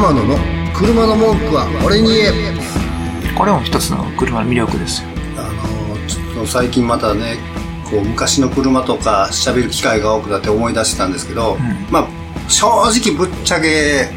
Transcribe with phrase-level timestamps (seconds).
[0.00, 0.38] 天野の
[0.72, 2.32] 車の文句は俺に言え。
[3.36, 5.08] これも一つの車の魅力ですよ。
[5.36, 7.36] あのちょっと最近またね
[7.84, 11.58] こう昔の車とか喋る機会が多くなって思い出してたんですけど、ん。
[11.90, 12.08] まあ
[12.48, 14.08] 正直ぶっちゃけ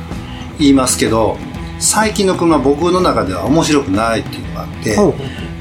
[0.58, 1.38] 言いますけど
[1.80, 5.08] 最近の車僕の中では面白くないっていうのがあってほ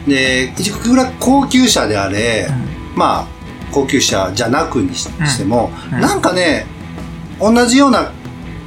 [0.06, 0.08] う。
[0.08, 2.46] でいくら高級車であれ、
[2.94, 3.26] まあ
[3.72, 6.00] 高級車じゃなくにししても、うん。
[6.00, 6.66] なんかね
[7.40, 8.12] 同じような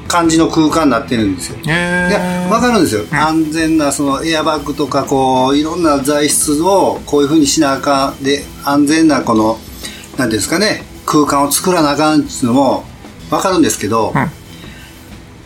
[0.08, 1.58] 感じの空間になってるんですよ。
[1.58, 3.06] へいや、わかるんですよ。
[3.12, 8.24] 安全な、その、エアバッグとか、こう、いろんな材質を、こういうふうにしなあかん。
[8.24, 9.60] で、安全な、この、
[10.18, 12.86] なんですかね、空間を作らなあかんっていうのも、
[13.30, 14.14] わかるんですけど、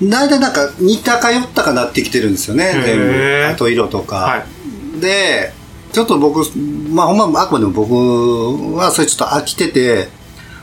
[0.01, 3.47] 大体なんか、似たか寄ったかなってきてるんですよね、全部。
[3.51, 4.15] あと色とか。
[4.15, 4.59] はい
[4.99, 5.53] で、
[5.91, 6.45] ちょっと僕、
[6.91, 10.09] まあほんま、あくまでも僕はそれちょっと飽きてて、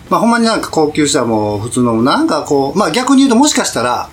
[0.09, 4.09] まあほんまになんか高級車も普通のもなんかこう、まあ逆に言うともしかしたら、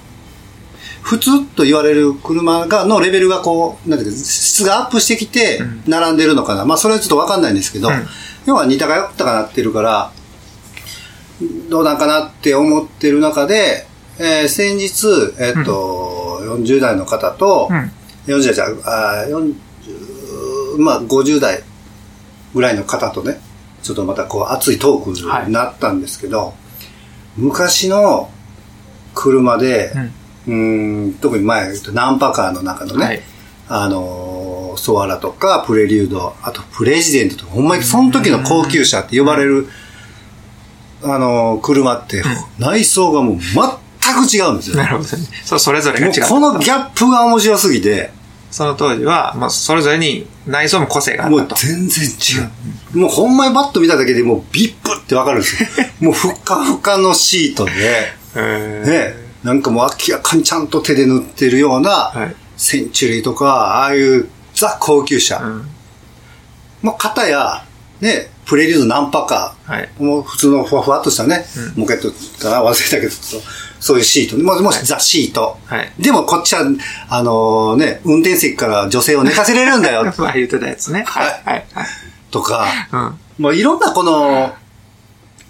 [1.01, 6.65] 普通と言われる車が、のレベルがこう、なんていうか、質がアップしてきて、並んでるのかな。
[6.65, 8.07] まあそれはちょっとわかんないんですけど、うん。
[8.45, 10.11] 要は似たか寄ったかなってるから、
[11.69, 13.85] どうなんかなって思ってる中で、
[14.17, 15.07] えー先日、
[15.39, 17.91] えっと、40代の方と、うん。
[18.27, 19.55] 40代じゃうあー
[20.77, 21.61] 40まあ50代
[22.53, 23.39] ぐらいの方とね、
[23.83, 25.03] ちょっとまたこう熱いトー
[25.43, 26.53] クになったんですけど、
[27.37, 28.31] 昔の
[29.13, 29.91] 車で、
[30.47, 33.21] うーん、特に前ナンパカーの中のね、はい。
[33.69, 39.67] あのーソアラとかプレリュード、あとプレジデントとか、ほんまにその時の高級車って呼ばれる、
[41.03, 42.23] あのー車って、
[42.57, 44.77] 内装がもう全く違うんですよ。
[44.77, 45.23] なるほどね。
[45.45, 48.11] そうそれぞれが違うこのギャップが面白すぎて、
[48.53, 52.99] その当時は、まあ、それぞれに内装も個性があもうったと全然違う。
[52.99, 55.69] もうほんまにバッと見ただけでもうビップってわかるんですよ。
[56.01, 57.71] もうふっかふかのシートで、
[58.35, 65.37] ね、なんかもう明らかにちゃんと手で塗ってるような、はいセンチュリーとか、ああいうザ高級車。
[65.37, 65.69] うん
[66.83, 67.65] もう片や、
[68.01, 69.71] ね、プレリュードナンパカー。
[69.73, 71.43] はいもう普通のふわふわっとしたね、
[71.75, 73.11] もう一回言ったかな忘れたけど、
[73.83, 74.37] そういうシート。
[74.37, 75.57] ももしザシート。
[75.65, 76.61] はいでもこっちは、
[77.09, 80.05] あのね、運転席から女性を寝かせれるんだよ。
[80.17, 81.03] まあ言ってたやつね。
[81.05, 81.25] はい。
[81.43, 81.65] はい。
[81.73, 81.85] はい。
[82.31, 83.19] とか、うん。
[83.39, 84.53] まあいろんなこの、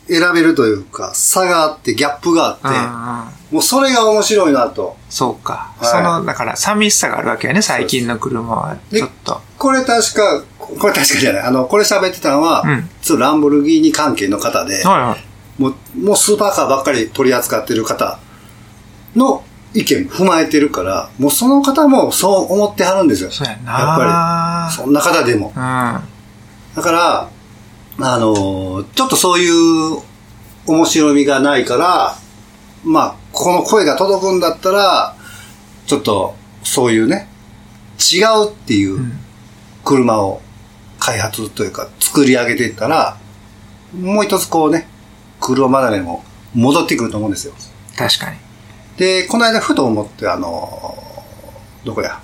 [0.07, 4.97] 選べるというか、差があって、ギャップがあって、もうそれが面白いなと。
[5.11, 5.71] そうか。
[5.79, 8.77] はいその、だから、寂しさがあるわけよね、最近の車は。
[8.89, 9.41] でちょっと。
[9.59, 11.43] これ確か、これ確かじゃない。
[11.43, 15.33] あの、これ喋ってたのは、うんちょっとランボルギーニ関係の方で、はいはい。
[15.61, 18.19] もう、もうスーパーカーばっかり取り扱ってる方
[19.15, 19.43] の
[19.73, 23.31] 意見も踏まえてるから、もうその方もそう思ってはるんですよ。
[23.31, 24.75] そうやなやっぱり。
[24.75, 25.51] そんな方でも。
[25.55, 25.61] うん。
[25.61, 26.01] は
[26.75, 27.29] だから、
[27.99, 30.01] あのーちょっとそういう
[30.65, 32.15] 面白みがないから、
[32.83, 35.15] まあ、この声が届くんだったら、
[35.85, 37.27] ちょっと、そういうね、
[37.99, 39.11] 違うっていう
[39.83, 40.41] 車を
[40.99, 43.17] 開発というか、作り上げていったら、
[43.99, 44.87] もう一つこうね、
[45.39, 46.23] 車離れも
[46.53, 47.53] 戻ってくると思うんですよ。
[47.97, 48.37] 確かに。
[48.97, 52.21] で、この間ふと思って、あのーどこや、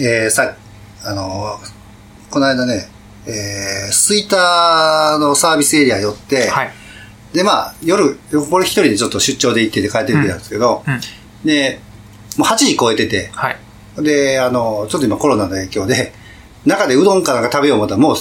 [0.00, 0.56] えー、さ、
[1.04, 1.78] あのー
[2.30, 2.88] この間ね、
[3.26, 6.70] えー、スイターのサービスエリア寄って、はい。
[7.32, 8.18] で、まあ、夜、
[8.50, 11.00] これ一人でちょっと出張で行ってて帰ってきてたんですけど、うん。
[11.44, 11.80] で、
[12.36, 13.56] もう8時超えてて、はい。
[14.02, 16.12] で、あの、ちょっと今コロナの影響で、
[16.66, 18.16] 中でうどんかなんか食べよう思ったらもう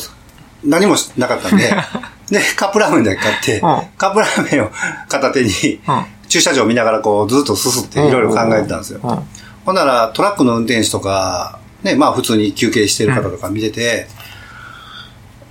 [0.63, 1.69] 何もなかったんで、
[2.31, 3.61] で、カップラーメンだけ買って、うん
[3.97, 4.71] カップラーメンを
[5.07, 5.49] 片手に、
[5.87, 6.05] うん。
[6.27, 8.99] 駐車場見ながらこうずっとすすっていろいろ考えてたんですよ。
[9.03, 9.19] うん。
[9.65, 14.07] ほんならトラックの運転手とか、ね、まあ普通に休憩してる方とか見てて、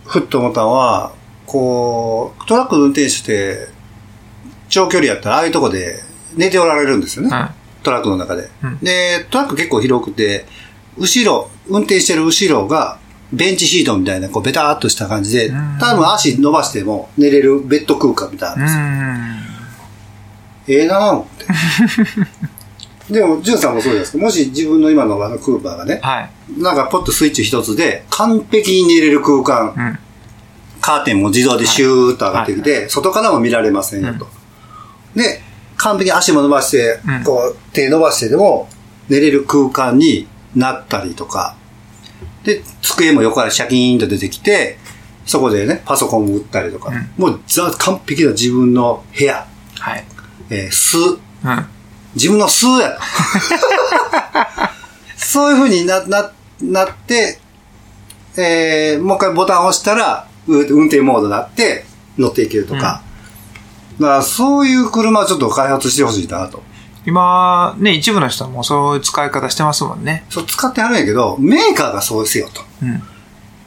[0.05, 1.13] ふっと思ったのは、
[1.47, 3.69] こう、トラックの運転手って、
[4.69, 6.01] 長距離やったらああいうとこで
[6.37, 7.31] 寝ておられるんですよね。
[7.33, 10.45] うんトラックの中で、うんで、トラック結構広くて、
[10.99, 12.99] 後ろ、運転してる後ろが、
[13.33, 19.36] ベンチシートみたいな、こう、ベターっとした感じでうん、多分足伸ばしても寝れるベッド空間みたいなうんですよ。
[20.69, 20.73] ん。
[20.73, 21.25] ええなぁ思っ
[23.07, 23.13] て。
[23.13, 26.31] でも、ジュンさんもそうですけど、もし自分の今のあのクーパーがね、はい。
[26.61, 29.99] なんかポッとスイッチ一つで、完璧に寝れる空間、うん。
[30.81, 34.27] カーテンも自動でシューッと上がってきて、外からも見られませんよと。
[35.15, 35.43] で、
[35.77, 38.69] 完璧に足も伸ばして、うんこう、手伸ばしてでも、
[39.09, 41.57] 寝れる空間になったりとか、
[42.45, 44.79] で、机も横からシャキーンと出てきて、
[45.27, 49.47] そこでね、パソコンも打ったりとか、うんもうザ完璧な自分の部屋、
[49.79, 50.05] はい。
[50.51, 51.19] えー、巣、うん。
[52.15, 52.99] 自分の巣や。
[55.17, 56.31] そういう風にな、な、
[56.63, 57.41] なって、
[58.37, 61.85] えー、もう一回ボタンを押したら、う運転モードになって
[62.19, 63.03] 乗っていけるとか。
[64.01, 66.63] だからそういう車をちょっと開発してほしいなと。
[67.07, 70.25] 今、ね、一部の人はもうそういう使い方してますもんね。
[70.29, 72.63] そう使ってはるんやけど、メーカーがそうですよと。
[72.83, 73.03] うん。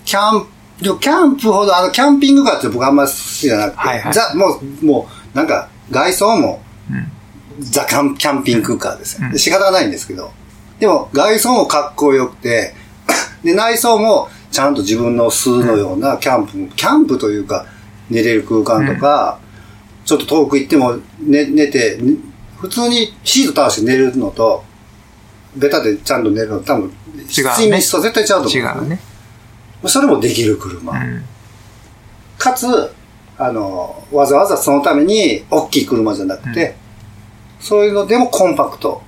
[0.06, 6.69] キャンプ、キャンプほど、あの、キャンピングカーって僕あんま好きじゃなくて、はいはいザ、もう、もう、なんか、外装も、うん。
[7.60, 10.32] ザキャンキャンピングカーですよ、うんで仕方がないんですけど。
[10.80, 12.74] でも、外装もかっこよくて、
[13.44, 17.66] で、内装もちゃんと自分の巣のようなキャンプ、キャンプというか、
[18.10, 19.40] 寝れる空間とか、
[20.06, 22.18] ちょっと遠く行っても寝寝て、に
[22.58, 24.64] 普通にシート倒して寝るのと、
[25.56, 28.52] ベタでちゃんと寝るの多分、違うね質と絶対違うと思う。
[28.52, 29.00] 違うね。
[29.86, 30.94] それもできる車。
[30.94, 31.24] うん。
[32.38, 32.68] かつ、
[33.40, 36.76] あの、わざわざそのために大きい車じゃなくて、
[37.62, 39.02] そういうのでもコンパクト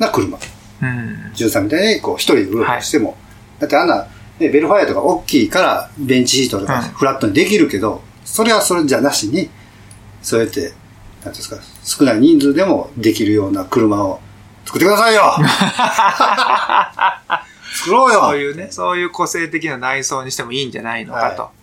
[0.00, 0.36] な車。
[0.82, 1.32] うん。
[1.34, 3.16] 13みたいにこう一人でうろうろしても。
[3.60, 4.08] だってあんな、
[4.40, 9.48] ね、ベルファイアとか大きいからベンチシートとかうんフラットにできるけど、それはそれじゃなしに、
[10.22, 10.72] そうやって、
[11.24, 14.20] なんですか、少ない人数でもできるような車を
[14.64, 15.22] 作ってくださいよ
[17.72, 21.59] 作ろうよそういうね、そういう個性的な内装にしてもいいんじゃないのかとい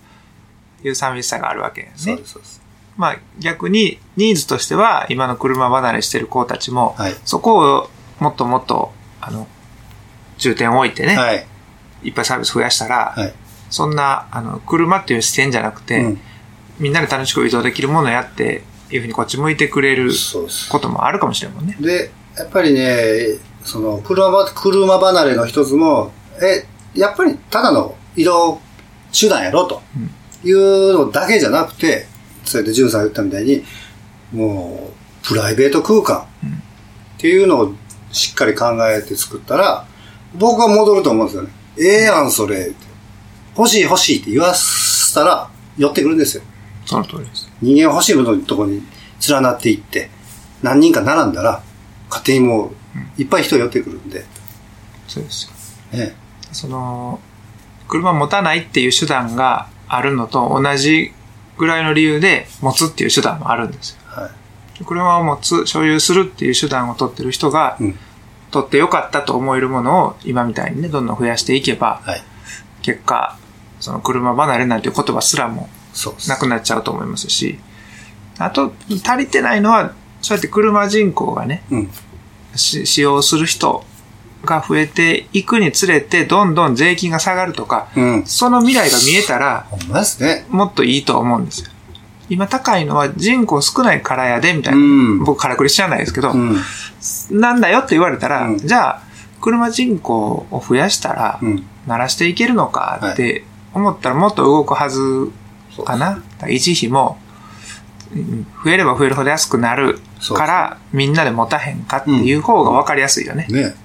[0.83, 2.47] う寂しさがあるわけですねそうで。
[2.47, 2.61] す。
[2.97, 7.15] まあ逆にニーズとしては今の車離れしてる子たちも、はい。
[7.25, 7.89] そこを
[8.19, 8.91] もっともっと、
[9.21, 9.47] あの、
[10.37, 11.45] 重点を置いてね、はい。
[12.03, 13.33] いっぱいサービス増やしたら、はい。
[13.69, 16.21] そんな、あの、車っていう視点じゃなくて、うん
[16.79, 20.11] みんなで楽しく移動できるものをやって、いうふうにこっち向いてくれる。
[20.69, 21.75] こともあるかもしれんもんね。
[21.79, 26.65] で、やっぱりね、その車、車離れの一つも、え、
[26.97, 28.61] やっぱりただの移動
[29.11, 29.81] 手段やろと
[30.43, 32.07] いうのだけじゃなくて、
[32.43, 33.63] それでジュンさんが言ったみたいに、
[34.33, 34.91] も
[35.23, 36.25] う、プライベート空間っ
[37.17, 37.73] ていうのを
[38.11, 39.85] しっかり考えて作ったら、
[40.35, 41.49] 僕は戻ると思うんですよね。
[41.79, 42.67] ええやん、それ。
[42.67, 42.87] って
[43.57, 46.43] 欲しい欲しいって言わせたら、寄ってくるんですよ。
[46.85, 47.51] その通りです。
[47.61, 48.83] 人間欲しいもののところに
[49.27, 50.09] 連なっていって、
[50.61, 51.63] 何人か並んだら、
[52.09, 52.71] 勝手にも
[53.17, 54.25] う、いっぱい人寄ってくるんで、
[55.07, 55.51] そうです
[55.91, 55.99] よ。
[55.99, 56.15] ね。
[56.51, 57.19] その、
[57.87, 61.13] 車持たないっていう手段があるのと同じ
[61.57, 63.97] ぐらいの理由で持つっていう手段もあるんですよ。
[64.05, 64.29] は
[64.79, 64.83] い。
[64.83, 67.99] 車を持つ、所有するっていう手段を取ってる人が、うん。
[68.49, 72.23] 取ってよかったと思えるものを今みたいにね、どんどん増やしていけば、はい。
[72.81, 73.37] 結果、
[73.79, 75.69] その車離れなんていう言葉すらも。
[76.27, 77.59] なくなっちゃうと思いますし、
[78.37, 81.91] あと、足りてないのは、そうやって車人口がね、うん。
[82.55, 83.83] し使用する人
[84.47, 88.25] が増えていくにつれて、どんどん税金が下がるとか、うん。
[88.25, 89.67] その未来が見えたら、
[90.19, 90.45] ね。
[90.49, 91.69] もっといいと思うんですよ。
[92.29, 94.81] 今高いのは人口少ないからやで、みたいうな。
[94.81, 95.19] ん。
[95.19, 96.57] 僕、からくり知らないですけど、うん。
[97.29, 99.01] なんだよって言われたら、うんじゃあ、
[99.39, 101.67] 車人口を増やしたら、うん。
[101.85, 105.31] 鳴らしていけるのかって思ったらもっと動くはず
[105.85, 106.21] かな？
[106.41, 107.17] 維持費も、
[108.13, 109.99] うん増えれば増えるほど安くなる
[110.33, 113.47] から、みんなで持たへんかっていう方が分かりやすいよね。
[113.49, 113.75] ね。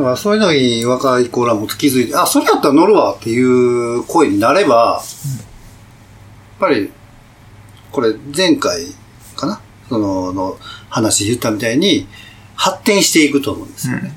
[0.00, 6.90] だからそういうのに若い子らも気づいて、あ、それやったら乗るわっていう声になれば、やっぱり、
[7.92, 8.86] これ前回
[9.36, 9.60] かな？
[9.88, 10.58] その、の
[10.88, 12.06] 話言ったみたいに、
[12.54, 14.14] 発展していくと思うんですよね。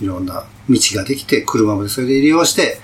[0.00, 2.80] いろんな道ができて、車もそれで利用して、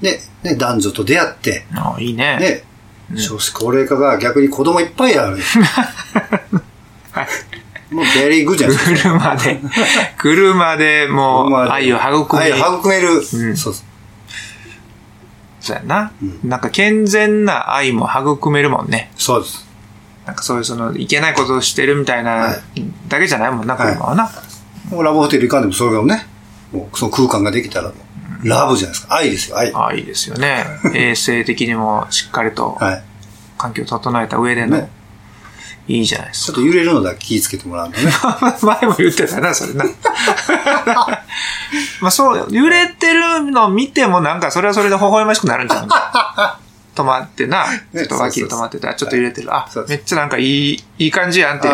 [0.00, 2.38] で、ね、男女と出会って、ああいいね。
[2.38, 2.62] ね、
[3.10, 5.38] うん少子高齢化が逆に子供いっぱいある。
[7.12, 7.26] はい
[7.90, 9.10] もうベリーグッじゃないですか。
[9.10, 9.60] 車で、
[10.18, 13.18] 車でもう愛を育愛み、を育める。
[13.18, 13.74] んそうそう
[15.60, 19.10] そうやな、うんなんか健全な愛も育めるもんね。
[19.16, 19.66] そうです。
[20.24, 22.56] なんかそういうその、いけないことをしてるみたいなは
[23.08, 24.30] だけじゃないもんな、はい車はな。
[24.90, 26.26] もうラブホテル行かんでもそれをね、
[26.72, 27.92] もうその空間ができたら
[28.42, 29.14] ラブじゃないですか。
[29.16, 29.72] 愛ですよ、愛。
[29.72, 30.64] はああ、いいですよね。
[30.94, 32.84] 衛生的にもしっかりとい。
[33.58, 34.90] 環境を整えた上での、ね
[35.88, 36.46] いいじゃないですか。
[36.46, 38.02] ちょっと揺れるのだけ気ぃつけてもらうのね。
[38.62, 39.84] 前も言ってたな、それな。
[42.00, 45.88] まあそう、揺れてるのを見てもなんかそれはそれで微笑ましくなるんじゃん。
[46.96, 49.54] 止まってな、ちょっと脇に止まってたらちょっと揺れてる。
[49.54, 51.68] あめっちゃなんかいい、いい感じやんって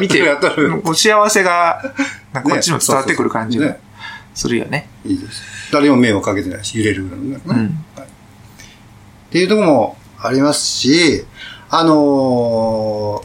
[0.00, 0.80] 見て、てる、やってる。
[0.80, 1.82] こう幸せが、
[2.32, 3.80] なんかこっちにも伝わってくる感じがね
[4.34, 4.88] するよね。
[5.04, 5.42] いいです。
[5.72, 7.40] 誰も迷惑かけてないし、揺れるのね。
[7.44, 7.66] うん。
[7.66, 7.70] っ
[9.30, 11.24] ていうところもありますし、
[11.70, 13.22] あの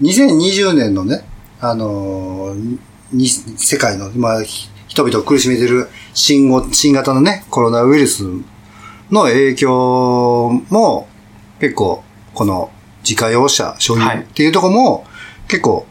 [0.00, 1.24] ー、2020年のね、
[1.60, 2.78] あのー
[3.12, 8.24] に世界の、まあ、ひ人々を苦しめてる新ご新型のね、コロナウイルス
[9.10, 11.08] の影響も
[11.60, 12.02] 結構、
[12.34, 12.70] この
[13.02, 15.06] 自家用車所有はいっていうところも
[15.48, 15.86] 結構、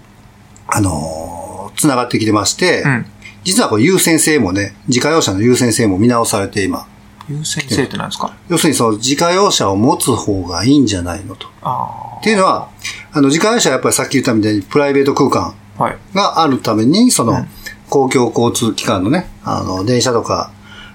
[0.67, 3.05] あのー、つながってきてまして、うん。
[3.43, 6.87] 実はこれ優先性もね、自家用車の優先性も見直されて今、
[7.29, 8.35] 優先性って何ですか？
[8.49, 11.47] 要するにその自家用車を持つ方がいいんじゃないのと。
[11.61, 12.69] あっていうのは、
[13.11, 15.97] あの自家用車はやっぱりさっき言ったみたいにプライベート空間はい。
[16.13, 17.47] があるために、その、うん
[17.87, 20.51] 公共交通機関のね、あの、電車とか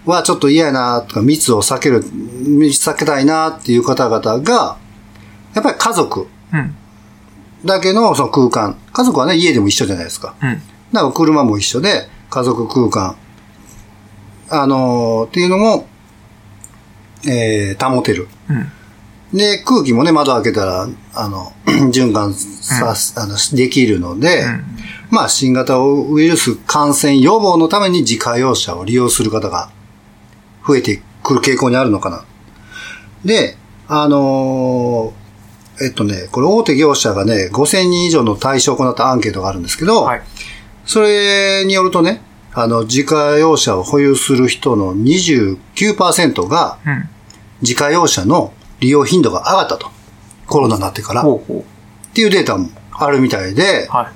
[0.07, 4.77] はちょっと嫌やなとか、密を避ける、避けたいなっていう方々が、
[5.55, 6.75] やっぱり家族うん。
[7.65, 8.77] だけのその空間。
[8.93, 10.35] 家族はね、家でも一緒じゃないですか。
[10.43, 10.61] うん。
[10.93, 13.15] だから車も一緒で、家族空間、
[14.51, 15.87] あのーっていうのも、
[17.29, 18.29] えー、保てる。
[18.49, 19.39] うん。
[19.39, 21.53] で、空気もね、窓開けたら、あの、
[21.93, 24.65] 循環さ、あの、できるので、うん。
[25.11, 29.71] まあ、新型ウイルス感染予防のために自家用車を利用する方が
[30.67, 32.25] 増えてくる傾向にあるのかな。
[33.25, 33.57] で、
[33.89, 35.21] あのー
[35.83, 40.23] えっとね、これ大手業者がね、5000人以上の対象を行ったアンケートがあるんですけど、はい。
[40.85, 42.21] それによるとね、
[42.53, 47.09] あの、自家用車を保有する人の29%がうん。
[47.63, 49.91] 自家用車の利用頻度が上がったと。
[50.47, 51.23] コロナになってから。
[51.23, 51.27] っ
[52.13, 54.11] ていうデータもあるみたいでう。、は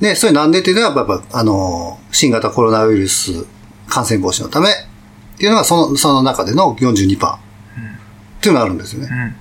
[0.00, 0.02] い。
[0.02, 3.44] で、それなんでっていうのは、やっぱ、あの、新型コロナウイルス
[3.88, 4.72] 感染防止のためっ
[5.36, 7.34] ていうのが、その、その中での42%。
[7.34, 7.38] っ
[8.40, 9.08] ていうのがあるんですよね。
[9.10, 9.34] うん。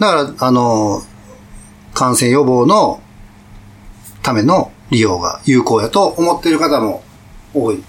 [0.00, 1.02] だから、あの、
[1.92, 3.00] 感染予防の
[4.22, 7.02] ための利用が有効やと思っている方も
[7.56, 7.78] 多い。
[7.78, 7.80] っ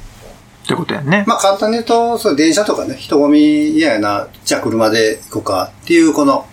[0.68, 1.24] てことやね。
[1.28, 6.46] まあ、簡単に言うと、そう電車とかね、人混み嫌やな、じゃあ車で行こうかっていう、この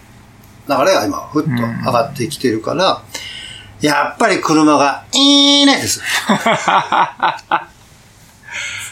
[0.68, 1.56] 流れが今、ふっと上
[1.92, 3.02] がってきてるから、
[3.80, 6.00] やっぱり車がいいねです。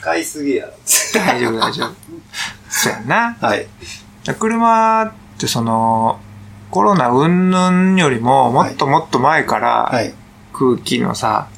[0.00, 0.73] 使いすぎやろ。
[1.14, 1.95] 大丈夫、大丈夫。
[2.69, 3.37] そうやんな。
[3.41, 3.67] はい。
[4.38, 6.19] 車ってその、
[6.71, 10.12] コロナ云々よりも、もっともっと前から、はい。
[10.52, 11.49] 空気のさ、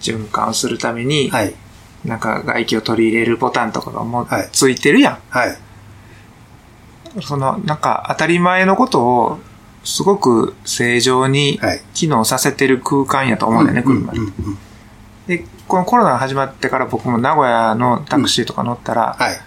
[0.00, 1.54] 循環をするために、はい。
[2.04, 7.18] なんか外気を取り入れるボタンとかがもうはいついてるやはい。
[7.18, 7.22] ん。
[7.22, 9.38] その、なんか当たり前のことを、
[9.84, 14.16] すごく正常にはい機能させてる空間やと思うんだよね、車っ
[15.26, 19.40] で、このコロナが始まってから僕も名古屋のタクシーとか乗ったら、はい。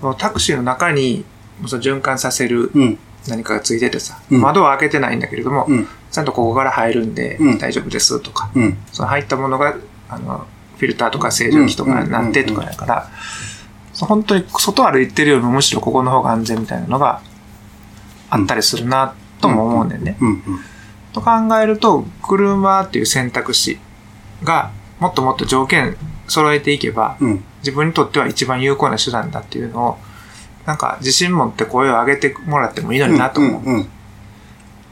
[0.00, 1.24] そのタクシーの中に
[1.66, 2.98] その循環させるうん。
[3.26, 5.88] 何かがついててさ、うん窓は開けてないんだけれども、うん。
[6.10, 8.78] ちゃんとここから入るんでうん大丈夫ですとか、うん。
[8.92, 9.76] その入ったものが、
[10.08, 13.10] あの、フィルターとか清浄機とかになってとかだから、
[14.00, 17.22] 本当に外歩いてるよりもむしろここの方が安全みたいなのが
[18.30, 20.16] あったりするなとも思うんだよね。
[21.12, 21.30] と考
[21.62, 23.78] えると、車っていう選択肢
[24.42, 27.44] がもっともっと条件揃えていけば、うん。
[27.60, 29.98] 自分にとっては一番有効な手段だっていうのを、
[30.66, 33.86] なんか自信持って声を上げてもらってもいいのになと思う。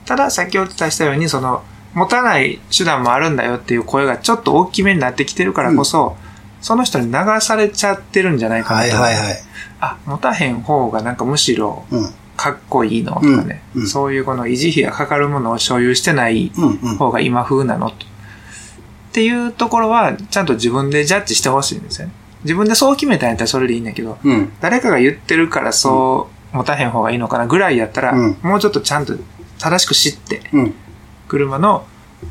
[0.05, 1.63] ただ、先ほどお伝えしたように、その、
[1.95, 6.17] 持たない手段もあるんだよっていう声がちょっと大きめになってきてるからこそ、
[6.61, 8.97] その人に流されちゃってるんじゃないかなと。
[8.97, 9.37] はいはいはい。
[9.81, 12.15] あ、持たへん方がなんかむしろうん。
[12.35, 16.65] かっこいいのとかね、うんうんそういうこの維持費がかかるものを所有してないうん。
[16.83, 16.97] うん。
[16.97, 17.97] 方が今風なのと。
[17.97, 17.99] っ
[19.13, 22.15] ていうところは、ちゃんと自分でジャッジしてほしいんですよね。
[22.45, 24.53] 自分でそう決めたんやったらそれでいいんだけど、うん。
[24.61, 29.15] 誰かが言ってるからそう持たへん方がいいのかなぐらいやったら、うんもうちょっとちゃんと
[29.59, 30.75] 正しく知って、うん。
[31.33, 31.87] 車の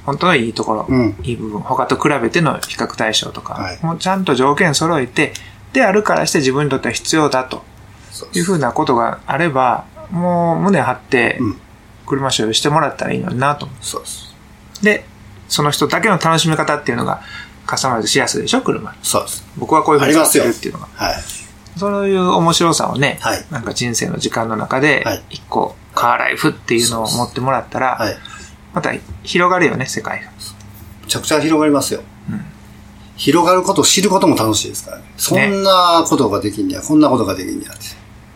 [0.06, 1.16] 本当のいいところ、うん。
[1.24, 5.34] いい部分、他と比べての比較対象とか、はいもうちゃんと条件揃えて、
[5.74, 7.64] であるからして自分にとっては必要だと
[8.34, 11.58] いうふうなことがあれば、もう胸張ってうん
[12.06, 14.36] 車所有してもらったらいいのになと思そうです。
[14.82, 14.86] う。
[14.86, 15.06] で、
[15.48, 17.22] その人だけの楽しみ方っていうのが
[17.66, 18.94] カスタマイズしやすいでしょ、車。
[19.02, 19.46] そうです。
[19.58, 20.88] 僕はこういうふうに使ってるっていうのが。
[20.94, 21.16] はい。
[21.78, 28.18] そういう面白さをね、はいなんか人生の時間の中ではい、一個、カーライフっていうのを持ってもらったら、はい。
[28.74, 30.32] また広がるよね、世界が。
[31.04, 32.02] めちゃくちゃ広がりますよ。
[32.30, 32.46] うん
[33.18, 35.04] 広がることを知ることも楽しいですからね。
[35.16, 37.84] そんなことができんねや、こんなことができんねやって。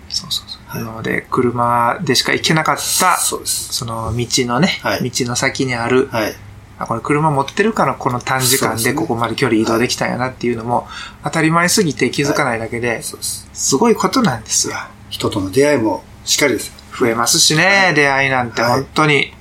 [0.10, 0.62] そうそうそう。
[0.68, 3.74] はいなので、車でしか行けなかった、そうです。
[3.74, 6.36] その道のね、はい道の先にある、はい。
[6.78, 10.88] あ、これ車持ってるからこの短時間でここまで距離移動できたんやなっていうのも、
[11.24, 13.48] 当たり前すぎて気づかないだけで、す。
[13.54, 14.76] すごいことなんですよ。
[15.10, 16.74] 人との出会いもしっかりですよ。
[17.00, 19.34] 増えますしね、出会いなんてはい本当に、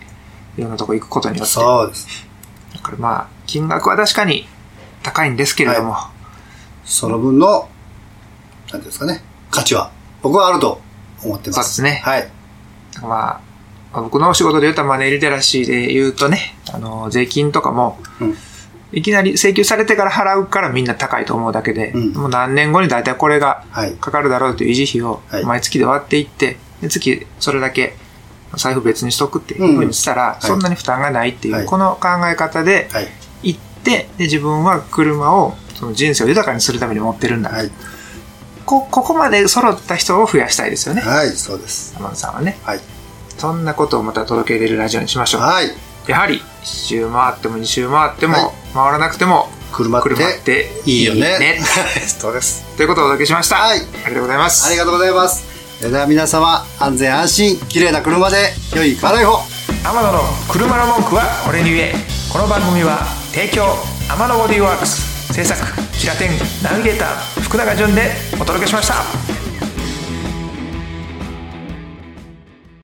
[0.57, 1.53] いろんなとこ行くことによって。
[1.53, 2.27] そうです。
[2.75, 4.47] だからまあ、金額は確かに
[5.03, 5.97] 高いんですけれども、
[6.85, 7.69] その分の、
[8.73, 9.91] なんですかね、価値は、
[10.23, 10.81] 僕はあると
[11.23, 11.77] 思ってます。
[11.77, 12.29] そうですねはい。
[13.03, 13.41] ま
[13.93, 18.37] あ、僕のお仕事で言うとマネーリテラシーで言うとね、あの、税金とかも、うん
[18.93, 23.93] いきなり請求されてから払うからみんな高いと思うだけで、うんもう何年後に大体これがはい。
[23.95, 27.97] かかるだろうという維持費をはい毎月で割っていって、で月それだけ
[28.57, 33.09] 財布別にしとくっていうふうにしたら、いそんなに負担がないっていう、はいこの考え方ではい。
[33.43, 37.51] 行って、で自分は車をその人生を豊かにするために持ってるんだ。
[37.51, 37.71] はい。
[38.67, 41.03] こここまで揃った人を増やしたいですよね。
[41.03, 41.95] はい、そうです。
[41.99, 42.59] 天野さんはね。
[42.63, 42.81] はい。
[43.37, 45.41] そんなことをまた届け入れるラジオにしましょう。
[45.43, 45.71] はい。
[46.07, 51.39] やはり1周回っても2周回っても、はい回らなくても車って車っていいよね。
[51.39, 51.61] ね
[52.09, 52.65] そうです。
[52.77, 55.54] ということをお届けしました、はいありがとうございますありがとうございます。
[55.79, 59.39] それでは皆様、安全安心、綺麗な車で良いカライホ
[59.85, 61.95] 天野の車の文句はこれに言え
[62.33, 63.65] この番組は提供
[64.09, 65.15] 天野ボディーワークス。
[65.35, 65.61] 制作
[65.99, 66.31] キラテン
[66.63, 69.24] ナビゲーター福永潤でお届けしました。